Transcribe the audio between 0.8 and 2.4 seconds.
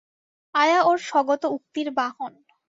ওর স্বগত উক্তির বাহন।